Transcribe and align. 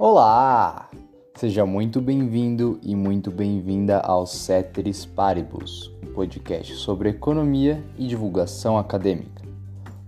Olá! 0.00 0.88
Seja 1.34 1.66
muito 1.66 2.00
bem-vindo 2.00 2.78
e 2.84 2.94
muito 2.94 3.32
bem-vinda 3.32 3.98
ao 3.98 4.26
Ceteris 4.26 5.04
Paribus, 5.04 5.92
um 6.06 6.12
podcast 6.12 6.72
sobre 6.76 7.08
economia 7.08 7.84
e 7.96 8.06
divulgação 8.06 8.78
acadêmica. 8.78 9.42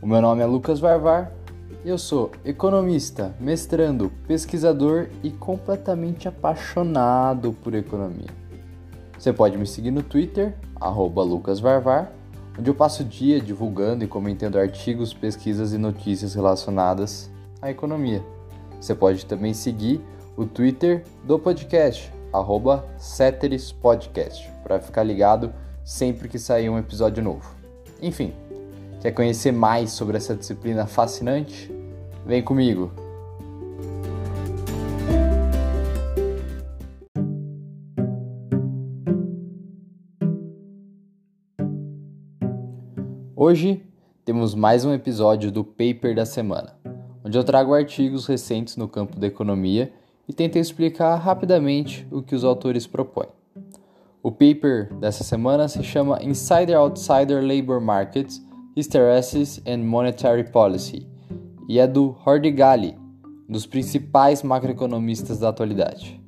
O 0.01 0.07
meu 0.07 0.23
nome 0.23 0.43
é 0.43 0.47
Lucas 0.47 0.79
Varvar 0.79 1.33
e 1.85 1.89
eu 1.89 1.99
sou 1.99 2.31
economista, 2.45 3.35
mestrando, 3.41 4.13
pesquisador 4.29 5.09
e 5.25 5.31
completamente 5.33 6.29
apaixonado 6.29 7.53
por 7.53 7.75
economia. 7.75 8.31
Você 9.19 9.33
pode 9.33 9.59
me 9.59 9.67
seguir 9.67 9.91
no 9.91 10.05
Twitter, 10.05 10.55
lucasvarvar, 10.81 12.13
onde 12.57 12.71
eu 12.71 12.77
passo 12.77 13.03
o 13.03 13.07
dia 13.07 13.41
divulgando 13.41 14.05
e 14.05 14.07
comentando 14.07 14.57
artigos, 14.57 15.13
pesquisas 15.13 15.73
e 15.73 15.79
notícias 15.79 16.37
relacionadas 16.37 17.29
à 17.61 17.73
economia. 17.73 18.25
Você 18.81 18.95
pode 18.95 19.27
também 19.27 19.53
seguir 19.53 20.01
o 20.37 20.47
Twitter 20.47 21.05
do 21.25 21.39
podcast, 21.39 22.11
arroba 22.33 22.83
Podcast, 23.83 24.51
para 24.63 24.81
ficar 24.81 25.03
ligado 25.03 25.53
sempre 25.85 26.29
que 26.29 26.39
sair 26.39 26.71
um 26.71 26.79
episódio 26.79 27.23
novo. 27.23 27.55
Enfim, 28.01 28.33
quer 29.03 29.13
conhecer 29.13 29.53
mais 29.53 29.93
sobre 29.93 30.17
essa 30.17 30.35
disciplina 30.35 30.87
fascinante? 30.87 31.71
Vem 32.25 32.43
comigo! 32.43 32.91
Hoje 43.37 43.85
temos 44.25 44.55
mais 44.55 44.87
um 44.87 44.95
episódio 44.95 45.51
do 45.51 45.65
Paper 45.65 46.15
da 46.15 46.25
Semana 46.25 46.80
onde 47.31 47.39
eu 47.39 47.45
trago 47.45 47.73
artigos 47.73 48.27
recentes 48.27 48.77
no 48.77 48.89
campo 48.89 49.17
da 49.17 49.29
economia 49.29 49.93
e 50.29 50.33
tento 50.33 50.59
explicar 50.59 51.15
rapidamente 51.15 52.05
o 52.11 52.21
que 52.21 52.35
os 52.35 52.43
autores 52.43 52.89
propõem. 52.89 53.29
O 54.21 54.33
paper 54.33 54.93
dessa 54.95 55.23
semana 55.23 55.69
se 55.69 55.81
chama 55.85 56.21
Insider 56.25 56.77
Outsider 56.77 57.41
Labor 57.41 57.81
Markets, 57.81 58.45
Hysteresis 58.77 59.63
and 59.65 59.79
Monetary 59.79 60.51
Policy 60.51 61.07
e 61.69 61.79
é 61.79 61.87
do 61.87 62.17
Hordi 62.27 62.51
Gali, 62.51 62.99
um 63.49 63.53
dos 63.53 63.65
principais 63.65 64.43
macroeconomistas 64.43 65.39
da 65.39 65.51
atualidade. 65.51 66.21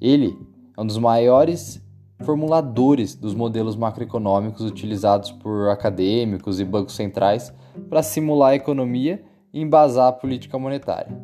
Ele 0.00 0.36
é 0.76 0.80
um 0.80 0.86
dos 0.86 0.98
maiores 0.98 1.80
formuladores 2.24 3.14
dos 3.14 3.32
modelos 3.32 3.76
macroeconômicos 3.76 4.62
utilizados 4.62 5.30
por 5.30 5.68
acadêmicos 5.68 6.58
e 6.58 6.64
bancos 6.64 6.96
centrais 6.96 7.54
para 7.88 8.02
simular 8.02 8.50
a 8.50 8.56
economia 8.56 9.22
e 9.52 9.60
embasar 9.60 10.08
a 10.08 10.12
política 10.12 10.58
monetária. 10.58 11.16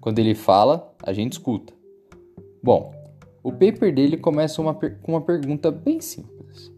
Quando 0.00 0.18
ele 0.18 0.34
fala, 0.34 0.94
a 1.02 1.12
gente 1.12 1.32
escuta. 1.32 1.72
Bom, 2.62 2.92
o 3.42 3.50
paper 3.50 3.94
dele 3.94 4.16
começa 4.16 4.60
uma 4.60 4.74
com 4.74 5.12
uma 5.12 5.20
pergunta 5.20 5.70
bem 5.70 6.00
simples. 6.00 6.72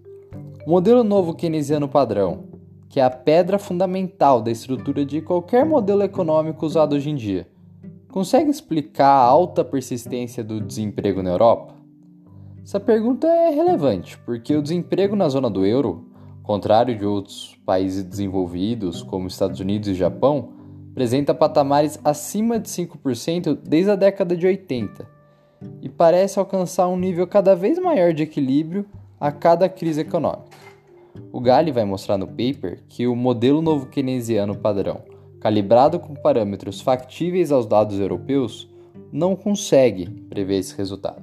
O 0.67 0.71
modelo 0.71 1.03
novo 1.03 1.35
keynesiano 1.35 1.89
padrão, 1.89 2.45
que 2.89 3.01
é 3.01 3.05
a 3.05 3.11
pedra 3.11 3.59
fundamental 3.59 4.43
da 4.43 4.51
estrutura 4.51 5.05
de 5.05 5.21
qualquer 5.21 5.65
modelo 5.65 6.03
econômico 6.03 6.67
usado 6.67 6.95
hoje 6.95 7.11
em 7.11 7.17
dia, 7.17 7.48
consegue 8.11 8.51
explicar 8.51 9.09
a 9.09 9.25
alta 9.25 9.65
persistência 9.65 10.45
do 10.45 10.61
desemprego 10.61 11.23
na 11.23 11.31
Europa? 11.31 11.75
Essa 12.63 12.79
pergunta 12.79 13.27
é 13.27 13.51
relevante, 13.51 14.19
porque 14.19 14.55
o 14.55 14.63
desemprego 14.63 15.17
na 15.17 15.29
zona 15.29 15.48
do 15.48 15.65
euro, 15.65 16.09
contrário 16.43 16.97
de 16.97 17.05
outros 17.05 17.59
países 17.65 18.05
desenvolvidos, 18.05 19.03
como 19.03 19.27
Estados 19.27 19.61
Unidos 19.61 19.89
e 19.89 19.95
Japão, 19.95 20.59
apresenta 20.91 21.33
patamares 21.33 21.98
acima 22.05 22.58
de 22.58 22.69
5% 22.69 23.58
desde 23.62 23.91
a 23.91 23.96
década 23.96 24.36
de 24.36 24.46
80 24.46 25.06
e 25.80 25.88
parece 25.88 26.39
alcançar 26.39 26.89
um 26.89 26.96
nível 26.96 27.27
cada 27.27 27.55
vez 27.55 27.78
maior 27.78 28.12
de 28.12 28.23
equilíbrio 28.23 28.86
a 29.18 29.30
cada 29.30 29.68
crise 29.68 30.00
econômica. 30.00 30.58
O 31.33 31.40
Gali 31.40 31.70
vai 31.70 31.84
mostrar 31.84 32.17
no 32.17 32.27
paper 32.27 32.83
que 32.89 33.06
o 33.06 33.14
modelo 33.14 33.61
novo 33.61 33.86
keynesiano 33.86 34.56
padrão, 34.56 35.02
calibrado 35.40 35.98
com 35.98 36.14
parâmetros 36.14 36.80
factíveis 36.80 37.52
aos 37.52 37.67
dados 37.67 37.98
europeus, 37.98 38.68
não 39.12 39.36
consegue 39.36 40.08
prever 40.29 40.58
esse 40.58 40.77
resultado. 40.77 41.23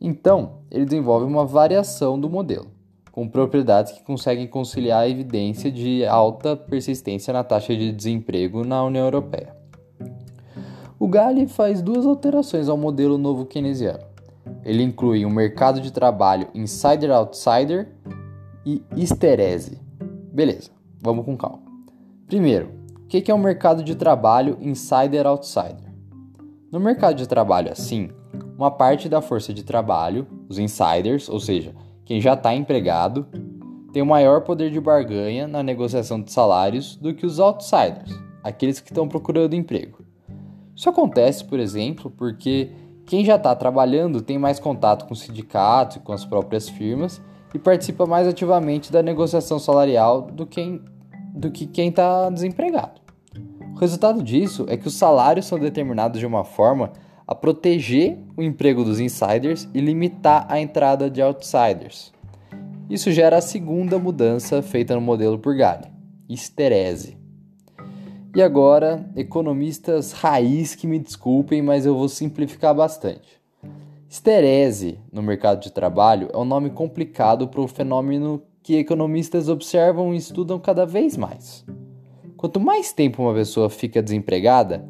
Então, 0.00 0.58
ele 0.70 0.84
desenvolve 0.84 1.26
uma 1.26 1.44
variação 1.44 2.18
do 2.18 2.28
modelo 2.28 2.73
com 3.14 3.28
propriedades 3.28 3.92
que 3.92 4.02
conseguem 4.02 4.48
conciliar 4.48 5.02
a 5.02 5.08
evidência 5.08 5.70
de 5.70 6.04
alta 6.04 6.56
persistência 6.56 7.32
na 7.32 7.44
taxa 7.44 7.72
de 7.72 7.92
desemprego 7.92 8.64
na 8.64 8.82
União 8.82 9.04
Europeia. 9.04 9.54
O 10.98 11.06
Gali 11.06 11.46
faz 11.46 11.80
duas 11.80 12.04
alterações 12.04 12.68
ao 12.68 12.76
modelo 12.76 13.16
novo 13.16 13.46
keynesiano. 13.46 14.02
Ele 14.64 14.82
inclui 14.82 15.24
um 15.24 15.30
mercado 15.30 15.80
de 15.80 15.92
trabalho 15.92 16.48
insider-outsider 16.56 17.88
e 18.66 18.82
histerese. 18.96 19.80
Beleza, 20.32 20.72
vamos 21.00 21.24
com 21.24 21.36
calma. 21.36 21.62
Primeiro, 22.26 22.68
o 23.04 23.06
que 23.06 23.30
é 23.30 23.34
um 23.34 23.38
mercado 23.38 23.84
de 23.84 23.94
trabalho 23.94 24.58
insider-outsider? 24.60 25.94
No 26.68 26.80
mercado 26.80 27.14
de 27.14 27.28
trabalho 27.28 27.70
assim, 27.70 28.10
uma 28.58 28.72
parte 28.72 29.08
da 29.08 29.22
força 29.22 29.54
de 29.54 29.62
trabalho, 29.62 30.26
os 30.48 30.58
insiders, 30.58 31.28
ou 31.28 31.38
seja, 31.38 31.72
quem 32.04 32.20
já 32.20 32.34
está 32.34 32.54
empregado 32.54 33.26
tem 33.92 34.02
o 34.02 34.06
maior 34.06 34.42
poder 34.42 34.70
de 34.70 34.80
barganha 34.80 35.46
na 35.46 35.62
negociação 35.62 36.20
de 36.20 36.32
salários 36.32 36.96
do 36.96 37.14
que 37.14 37.24
os 37.24 37.38
outsiders, 37.38 38.12
aqueles 38.42 38.80
que 38.80 38.90
estão 38.90 39.06
procurando 39.08 39.54
emprego. 39.54 40.04
Isso 40.74 40.88
acontece, 40.90 41.44
por 41.44 41.60
exemplo, 41.60 42.10
porque 42.10 42.70
quem 43.06 43.24
já 43.24 43.36
está 43.36 43.54
trabalhando 43.54 44.20
tem 44.20 44.38
mais 44.38 44.58
contato 44.58 45.06
com 45.06 45.14
sindicatos 45.14 45.96
e 45.96 46.00
com 46.00 46.12
as 46.12 46.24
próprias 46.24 46.68
firmas 46.68 47.22
e 47.54 47.58
participa 47.58 48.04
mais 48.04 48.26
ativamente 48.26 48.90
da 48.90 49.02
negociação 49.02 49.58
salarial 49.60 50.22
do, 50.22 50.44
quem, 50.44 50.82
do 51.32 51.50
que 51.50 51.66
quem 51.66 51.90
está 51.90 52.28
desempregado. 52.30 53.00
O 53.74 53.78
resultado 53.78 54.22
disso 54.22 54.66
é 54.68 54.76
que 54.76 54.88
os 54.88 54.94
salários 54.94 55.46
são 55.46 55.58
determinados 55.58 56.18
de 56.18 56.26
uma 56.26 56.44
forma 56.44 56.92
a 57.26 57.34
proteger 57.34 58.18
o 58.36 58.42
emprego 58.42 58.84
dos 58.84 59.00
insiders 59.00 59.68
e 59.72 59.80
limitar 59.80 60.46
a 60.48 60.60
entrada 60.60 61.08
de 61.08 61.22
outsiders. 61.22 62.12
Isso 62.88 63.10
gera 63.10 63.38
a 63.38 63.42
segunda 63.42 63.98
mudança 63.98 64.60
feita 64.60 64.94
no 64.94 65.00
modelo 65.00 65.38
por 65.38 65.56
Gali, 65.56 65.86
esterese. 66.28 67.16
E 68.36 68.42
agora, 68.42 69.08
economistas 69.16 70.12
raiz 70.12 70.74
que 70.74 70.86
me 70.86 70.98
desculpem, 70.98 71.62
mas 71.62 71.86
eu 71.86 71.94
vou 71.94 72.08
simplificar 72.08 72.74
bastante. 72.74 73.40
Esterese 74.08 74.98
no 75.12 75.22
mercado 75.22 75.60
de 75.60 75.72
trabalho 75.72 76.28
é 76.32 76.36
um 76.36 76.44
nome 76.44 76.70
complicado 76.70 77.48
para 77.48 77.60
o 77.60 77.68
fenômeno 77.68 78.42
que 78.62 78.76
economistas 78.76 79.48
observam 79.48 80.12
e 80.12 80.16
estudam 80.16 80.58
cada 80.58 80.84
vez 80.84 81.16
mais. 81.16 81.64
Quanto 82.36 82.60
mais 82.60 82.92
tempo 82.92 83.22
uma 83.22 83.34
pessoa 83.34 83.70
fica 83.70 84.02
desempregada, 84.02 84.88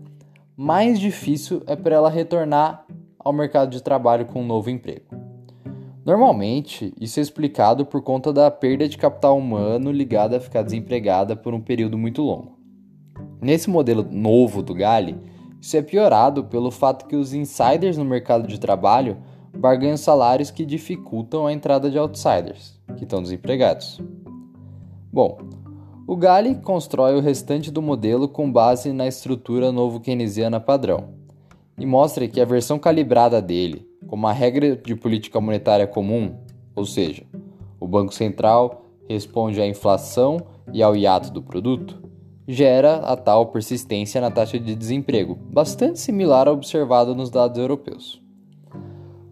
mais 0.56 1.00
difícil 1.00 1.62
é 1.66 1.75
para 1.75 1.97
ela 1.97 2.10
retornar 2.10 2.87
ao 3.19 3.32
mercado 3.32 3.70
de 3.70 3.82
trabalho 3.82 4.26
com 4.26 4.42
um 4.42 4.47
novo 4.47 4.70
emprego. 4.70 5.06
Normalmente, 6.04 6.92
isso 7.00 7.19
é 7.19 7.22
explicado 7.22 7.87
por 7.87 8.03
conta 8.03 8.32
da 8.32 8.50
perda 8.50 8.87
de 8.88 8.98
capital 8.98 9.38
humano 9.38 9.91
ligada 9.91 10.37
a 10.37 10.41
ficar 10.41 10.62
desempregada 10.62 11.34
por 11.34 11.54
um 11.54 11.60
período 11.60 11.97
muito 11.97 12.22
longo. 12.22 12.59
Nesse 13.41 13.70
modelo 13.70 14.06
novo 14.10 14.62
do 14.62 14.75
Gali, 14.75 15.19
isso 15.60 15.76
é 15.76 15.82
piorado 15.82 16.44
pelo 16.44 16.70
fato 16.70 17.06
que 17.06 17.16
os 17.16 17.32
insiders 17.32 17.97
no 17.97 18.04
mercado 18.04 18.47
de 18.47 18.60
trabalho 18.60 19.16
barganham 19.56 19.97
salários 19.97 20.50
que 20.50 20.64
dificultam 20.66 21.47
a 21.47 21.53
entrada 21.53 21.91
de 21.91 21.98
outsiders, 21.98 22.78
que 22.97 23.04
estão 23.04 23.22
desempregados. 23.22 23.98
Bom, 25.10 25.38
o 26.06 26.16
Gali 26.16 26.56
constrói 26.56 27.17
o 27.17 27.20
restante 27.20 27.70
do 27.70 27.81
modelo 27.81 28.28
com 28.28 28.50
base 28.50 28.93
na 28.93 29.06
estrutura 29.06 29.73
novo 29.73 30.00
keynesiana 30.00 30.61
padrão 30.61 31.14
e 31.78 31.87
mostra 31.87 32.28
que 32.28 32.40
a 32.40 32.44
versão 32.44 32.78
calibrada 32.78 33.40
dele, 33.40 33.88
com 34.06 34.14
uma 34.14 34.32
regra 34.32 34.76
de 34.76 34.94
política 34.94 35.40
monetária 35.40 35.87
comum, 35.87 36.37
ou 36.76 36.84
seja, 36.84 37.25
o 37.81 37.87
Banco 37.88 38.14
Central 38.14 38.84
responde 39.08 39.61
à 39.61 39.67
inflação 39.67 40.38
e 40.73 40.82
ao 40.82 40.94
hiato 40.94 41.32
do 41.32 41.43
produto, 41.43 42.02
gera 42.46 42.96
a 42.96 43.17
tal 43.17 43.46
persistência 43.46 44.20
na 44.20 44.31
taxa 44.31 44.58
de 44.58 44.75
desemprego, 44.75 45.34
bastante 45.34 45.99
similar 45.99 46.46
ao 46.46 46.55
observado 46.55 47.14
nos 47.14 47.31
dados 47.31 47.58
europeus. 47.58 48.23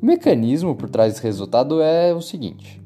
O 0.00 0.06
mecanismo 0.06 0.74
por 0.74 0.88
trás 0.88 1.12
desse 1.12 1.22
resultado 1.24 1.80
é 1.82 2.14
o 2.14 2.20
seguinte: 2.20 2.82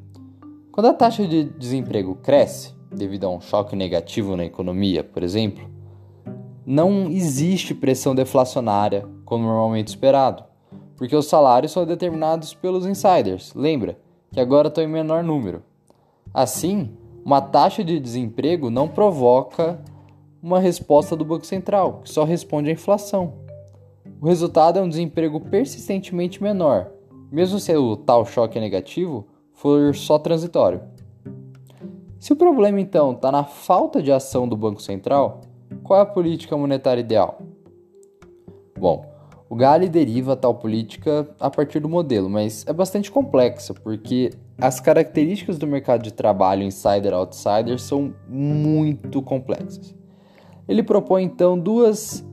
quando 0.72 0.87
a 0.87 0.93
taxa 0.93 1.26
de 1.26 1.44
desemprego 1.44 2.16
cresce, 2.16 2.75
devido 2.90 3.24
a 3.24 3.30
um 3.30 3.40
choque 3.40 3.74
negativo 3.74 4.36
na 4.36 4.44
economia, 4.44 5.02
por 5.04 5.22
exemplo, 5.22 5.68
não 6.64 7.08
existe 7.08 7.74
pressão 7.74 8.14
deflacionária 8.14 9.06
como 9.24 9.44
normalmente 9.44 9.88
esperado, 9.88 10.44
porque 10.96 11.14
os 11.14 11.26
salários 11.26 11.72
são 11.72 11.86
determinados 11.86 12.54
pelos 12.54 12.86
insiders, 12.86 13.54
lembra, 13.54 13.98
que 14.32 14.40
agora 14.40 14.68
estão 14.68 14.82
em 14.82 14.88
menor 14.88 15.22
número. 15.22 15.62
Assim, 16.34 16.90
uma 17.24 17.40
taxa 17.40 17.84
de 17.84 18.00
desemprego 18.00 18.70
não 18.70 18.88
provoca 18.88 19.80
uma 20.42 20.60
resposta 20.60 21.16
do 21.16 21.24
Banco 21.24 21.46
Central, 21.46 22.00
que 22.04 22.10
só 22.10 22.24
responde 22.24 22.70
à 22.70 22.72
inflação. 22.72 23.34
O 24.20 24.26
resultado 24.26 24.78
é 24.78 24.82
um 24.82 24.88
desemprego 24.88 25.40
persistentemente 25.40 26.42
menor, 26.42 26.90
mesmo 27.30 27.58
se 27.58 27.76
o 27.76 27.96
tal 27.96 28.24
choque 28.24 28.60
negativo 28.60 29.26
for 29.52 29.94
só 29.94 30.18
transitório. 30.18 30.80
Se 32.18 32.32
o 32.32 32.36
problema 32.36 32.80
então 32.80 33.12
está 33.12 33.30
na 33.30 33.44
falta 33.44 34.02
de 34.02 34.10
ação 34.10 34.48
do 34.48 34.56
Banco 34.56 34.80
Central, 34.80 35.42
qual 35.82 36.00
é 36.00 36.02
a 36.02 36.06
política 36.06 36.56
monetária 36.56 37.00
ideal? 37.00 37.38
Bom, 38.78 39.04
o 39.48 39.54
Gale 39.54 39.88
deriva 39.88 40.34
tal 40.34 40.54
política 40.54 41.28
a 41.38 41.48
partir 41.48 41.78
do 41.78 41.88
modelo, 41.88 42.28
mas 42.28 42.66
é 42.66 42.72
bastante 42.72 43.10
complexa 43.12 43.74
porque 43.74 44.32
as 44.58 44.80
características 44.80 45.58
do 45.58 45.66
mercado 45.66 46.02
de 46.02 46.12
trabalho 46.12 46.62
insider-outsider 46.62 47.78
são 47.78 48.14
muito 48.28 49.22
complexas. 49.22 49.94
Ele 50.66 50.82
propõe 50.82 51.22
então 51.22 51.58
duas 51.58 52.26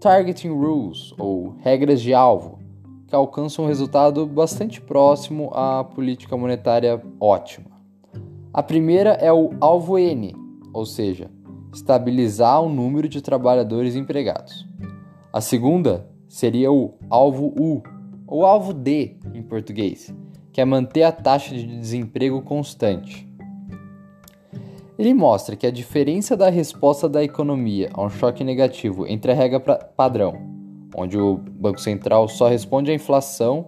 targeting 0.00 0.48
rules, 0.48 1.14
ou 1.18 1.54
regras 1.60 2.00
de 2.00 2.12
alvo, 2.12 2.58
que 3.06 3.14
alcançam 3.14 3.64
um 3.64 3.68
resultado 3.68 4.26
bastante 4.26 4.80
próximo 4.80 5.50
à 5.54 5.84
política 5.84 6.36
monetária 6.36 7.02
ótima. 7.18 7.79
A 8.52 8.64
primeira 8.64 9.10
é 9.10 9.32
o 9.32 9.50
alvo 9.60 9.96
N, 9.96 10.34
ou 10.72 10.84
seja, 10.84 11.30
estabilizar 11.72 12.60
o 12.60 12.68
número 12.68 13.08
de 13.08 13.22
trabalhadores 13.22 13.94
empregados. 13.94 14.68
A 15.32 15.40
segunda 15.40 16.08
seria 16.28 16.72
o 16.72 16.94
alvo 17.08 17.54
U, 17.56 17.80
ou 18.26 18.44
alvo 18.44 18.72
D 18.72 19.16
em 19.32 19.40
português, 19.40 20.12
que 20.52 20.60
é 20.60 20.64
manter 20.64 21.04
a 21.04 21.12
taxa 21.12 21.54
de 21.54 21.64
desemprego 21.64 22.42
constante. 22.42 23.24
Ele 24.98 25.14
mostra 25.14 25.54
que 25.54 25.66
a 25.66 25.70
diferença 25.70 26.36
da 26.36 26.50
resposta 26.50 27.08
da 27.08 27.22
economia 27.22 27.88
a 27.94 28.02
um 28.02 28.10
choque 28.10 28.42
negativo 28.42 29.06
entre 29.06 29.30
a 29.30 29.34
regra 29.34 29.60
padrão, 29.60 30.34
onde 30.96 31.16
o 31.16 31.36
Banco 31.36 31.80
Central 31.80 32.26
só 32.26 32.48
responde 32.48 32.90
à 32.90 32.94
inflação 32.94 33.64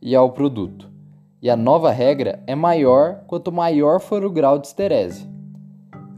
e 0.00 0.14
ao 0.14 0.32
produto, 0.32 0.94
e 1.40 1.50
a 1.50 1.56
nova 1.56 1.90
regra 1.90 2.42
é 2.46 2.54
maior 2.54 3.24
quanto 3.26 3.52
maior 3.52 4.00
for 4.00 4.24
o 4.24 4.30
grau 4.30 4.58
de 4.58 4.66
esterese. 4.66 5.28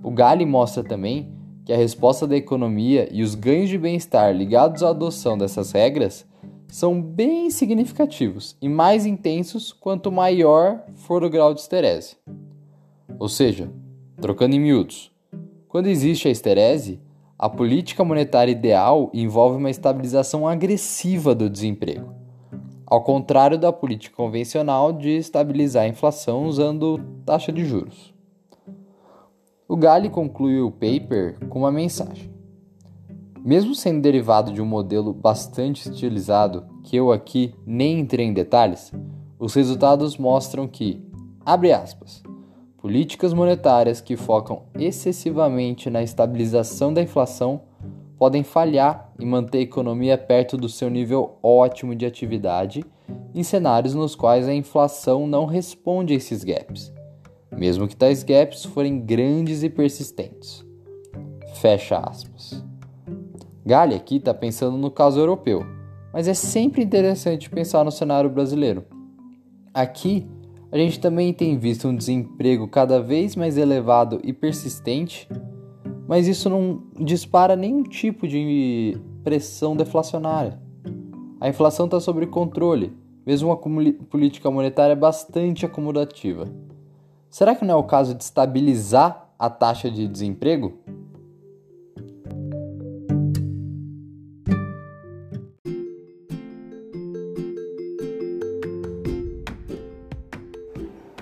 O 0.02 0.10
Gale 0.10 0.46
mostra 0.46 0.82
também 0.82 1.32
que 1.64 1.72
a 1.72 1.76
resposta 1.76 2.26
da 2.26 2.36
economia 2.36 3.08
e 3.10 3.22
os 3.22 3.34
ganhos 3.34 3.68
de 3.68 3.76
bem-estar 3.76 4.34
ligados 4.34 4.82
à 4.82 4.90
adoção 4.90 5.36
dessas 5.36 5.72
regras 5.72 6.26
são 6.68 7.00
bem 7.00 7.50
significativos 7.50 8.56
e 8.60 8.68
mais 8.68 9.06
intensos 9.06 9.72
quanto 9.72 10.12
maior 10.12 10.84
for 10.94 11.24
o 11.24 11.30
grau 11.30 11.52
de 11.52 11.60
esterese. 11.60 12.16
Ou 13.18 13.28
seja, 13.28 13.70
Trocando 14.20 14.56
em 14.56 14.58
miúdos, 14.58 15.12
quando 15.68 15.86
existe 15.86 16.26
a 16.26 16.30
esterese, 16.30 17.00
a 17.38 17.48
política 17.48 18.02
monetária 18.04 18.50
ideal 18.50 19.12
envolve 19.14 19.58
uma 19.58 19.70
estabilização 19.70 20.46
agressiva 20.48 21.36
do 21.36 21.48
desemprego, 21.48 22.12
ao 22.90 23.02
contrário 23.02 23.58
da 23.58 23.70
política 23.70 24.16
convencional 24.16 24.92
de 24.92 25.10
estabilizar 25.10 25.84
a 25.84 25.88
inflação 25.88 26.46
usando 26.46 26.98
taxa 27.26 27.52
de 27.52 27.64
juros. 27.64 28.14
O 29.68 29.76
Gale 29.76 30.08
conclui 30.08 30.60
o 30.60 30.70
paper 30.70 31.38
com 31.48 31.58
uma 31.58 31.70
mensagem. 31.70 32.32
Mesmo 33.44 33.74
sendo 33.74 34.00
derivado 34.00 34.52
de 34.52 34.62
um 34.62 34.66
modelo 34.66 35.12
bastante 35.12 35.90
estilizado, 35.90 36.66
que 36.82 36.96
eu 36.96 37.12
aqui 37.12 37.54
nem 37.66 38.00
entrei 38.00 38.24
em 38.24 38.32
detalhes, 38.32 38.90
os 39.38 39.54
resultados 39.54 40.16
mostram 40.16 40.66
que, 40.66 41.06
abre 41.44 41.72
aspas, 41.72 42.22
Políticas 42.78 43.34
monetárias 43.34 44.00
que 44.00 44.16
focam 44.16 44.62
excessivamente 44.78 45.90
na 45.90 46.00
estabilização 46.00 46.94
da 46.94 47.02
inflação 47.02 47.62
podem 48.18 48.42
falhar 48.42 49.10
em 49.18 49.24
manter 49.24 49.58
a 49.58 49.62
economia 49.62 50.18
perto 50.18 50.56
do 50.56 50.68
seu 50.68 50.90
nível 50.90 51.38
ótimo 51.42 51.94
de 51.94 52.04
atividade 52.04 52.84
em 53.34 53.42
cenários 53.42 53.94
nos 53.94 54.14
quais 54.14 54.48
a 54.48 54.54
inflação 54.54 55.26
não 55.26 55.46
responde 55.46 56.12
a 56.12 56.16
esses 56.16 56.42
gaps, 56.42 56.92
mesmo 57.56 57.86
que 57.86 57.96
tais 57.96 58.22
gaps 58.22 58.64
forem 58.64 59.00
grandes 59.00 59.62
e 59.62 59.70
persistentes. 59.70 60.64
Fecha 61.54 61.98
aspas. 61.98 62.64
Galli 63.64 63.94
aqui 63.94 64.16
está 64.16 64.34
pensando 64.34 64.76
no 64.76 64.90
caso 64.90 65.20
europeu, 65.20 65.64
mas 66.12 66.26
é 66.26 66.34
sempre 66.34 66.82
interessante 66.82 67.50
pensar 67.50 67.84
no 67.84 67.92
cenário 67.92 68.30
brasileiro. 68.30 68.84
Aqui, 69.72 70.26
a 70.72 70.76
gente 70.76 70.98
também 70.98 71.32
tem 71.32 71.56
visto 71.56 71.88
um 71.88 71.94
desemprego 71.94 72.66
cada 72.68 73.00
vez 73.00 73.36
mais 73.36 73.56
elevado 73.56 74.20
e 74.24 74.32
persistente, 74.32 75.28
mas 76.08 76.26
isso 76.26 76.48
não 76.48 76.84
dispara 76.98 77.54
nenhum 77.54 77.82
tipo 77.82 78.26
de 78.26 78.96
pressão 79.22 79.76
deflacionária. 79.76 80.58
A 81.38 81.50
inflação 81.50 81.84
está 81.84 82.00
sob 82.00 82.26
controle, 82.28 82.96
mesmo 83.26 83.50
uma 83.50 83.56
política 83.58 84.50
monetária 84.50 84.96
bastante 84.96 85.66
acomodativa. 85.66 86.48
Será 87.28 87.54
que 87.54 87.62
não 87.62 87.74
é 87.74 87.76
o 87.76 87.84
caso 87.84 88.14
de 88.14 88.24
estabilizar 88.24 89.28
a 89.38 89.50
taxa 89.50 89.90
de 89.90 90.08
desemprego? 90.08 90.78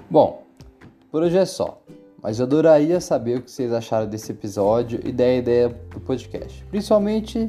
Bom, 0.08 0.44
por 1.10 1.24
hoje 1.24 1.36
é 1.36 1.44
só, 1.44 1.82
mas 2.26 2.40
eu 2.40 2.44
adoraria 2.44 3.00
saber 3.00 3.38
o 3.38 3.42
que 3.42 3.48
vocês 3.48 3.72
acharam 3.72 4.08
desse 4.08 4.32
episódio 4.32 4.98
e 5.04 5.12
da 5.12 5.32
ideia 5.32 5.68
do 5.68 6.00
podcast, 6.00 6.64
principalmente 6.72 7.48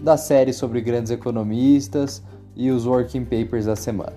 da 0.00 0.16
série 0.16 0.54
sobre 0.54 0.80
grandes 0.80 1.12
economistas 1.12 2.22
e 2.54 2.70
os 2.70 2.86
working 2.86 3.26
papers 3.26 3.66
da 3.66 3.76
semana. 3.76 4.14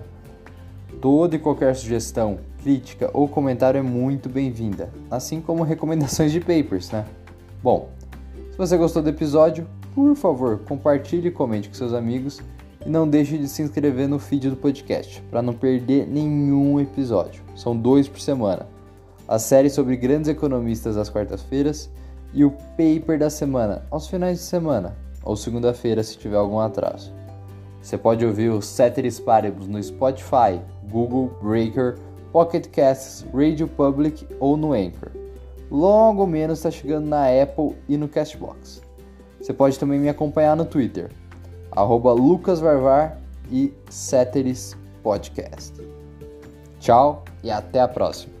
Toda 1.02 1.36
e 1.36 1.38
qualquer 1.38 1.76
sugestão, 1.76 2.38
crítica 2.62 3.10
ou 3.12 3.28
comentário 3.28 3.76
é 3.76 3.82
muito 3.82 4.30
bem-vinda, 4.30 4.90
assim 5.10 5.38
como 5.38 5.62
recomendações 5.64 6.32
de 6.32 6.40
papers, 6.40 6.90
né? 6.90 7.04
Bom, 7.62 7.90
se 8.52 8.56
você 8.56 8.78
gostou 8.78 9.02
do 9.02 9.10
episódio, 9.10 9.66
por 9.94 10.16
favor, 10.16 10.60
compartilhe 10.60 11.28
e 11.28 11.30
comente 11.30 11.68
com 11.68 11.74
seus 11.74 11.92
amigos 11.92 12.40
e 12.86 12.88
não 12.88 13.06
deixe 13.06 13.36
de 13.36 13.46
se 13.46 13.60
inscrever 13.60 14.08
no 14.08 14.18
feed 14.18 14.48
do 14.48 14.56
podcast 14.56 15.22
para 15.30 15.42
não 15.42 15.52
perder 15.52 16.06
nenhum 16.08 16.80
episódio. 16.80 17.42
São 17.54 17.76
dois 17.76 18.08
por 18.08 18.18
semana. 18.18 18.79
A 19.30 19.38
série 19.38 19.70
sobre 19.70 19.96
grandes 19.96 20.28
economistas 20.28 20.96
às 20.96 21.08
quartas-feiras 21.08 21.88
e 22.34 22.44
o 22.44 22.50
paper 22.50 23.16
da 23.16 23.30
semana 23.30 23.86
aos 23.88 24.08
finais 24.08 24.38
de 24.38 24.44
semana 24.44 24.96
ou 25.22 25.36
segunda-feira 25.36 26.02
se 26.02 26.18
tiver 26.18 26.36
algum 26.36 26.58
atraso. 26.58 27.14
Você 27.80 27.96
pode 27.96 28.26
ouvir 28.26 28.50
o 28.50 28.60
Ceteris 28.60 29.20
Paribus 29.20 29.68
no 29.68 29.80
Spotify, 29.80 30.60
Google, 30.90 31.30
Breaker, 31.40 31.96
Pocket 32.32 32.66
Casts, 32.70 33.24
Radio 33.32 33.68
Public 33.68 34.26
ou 34.40 34.56
no 34.56 34.72
Anchor. 34.72 35.12
Logo 35.70 36.26
menos 36.26 36.58
está 36.58 36.70
chegando 36.72 37.06
na 37.06 37.26
Apple 37.26 37.76
e 37.88 37.96
no 37.96 38.08
Castbox. 38.08 38.82
Você 39.40 39.52
pode 39.52 39.78
também 39.78 40.00
me 40.00 40.08
acompanhar 40.08 40.56
no 40.56 40.64
Twitter, 40.64 41.08
lucasvarvar 41.76 43.16
e 43.48 43.72
Ceteris 43.88 44.76
Podcast. 45.04 45.80
Tchau 46.80 47.22
e 47.44 47.50
até 47.52 47.78
a 47.78 47.86
próxima. 47.86 48.39